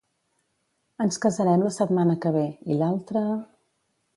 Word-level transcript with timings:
Ens 1.05 1.19
casarem 1.25 1.65
la 1.65 1.73
setmana 1.77 2.15
que 2.25 2.35
ve, 2.39 2.45
i 2.73 2.79
l'altra…. 2.81 3.25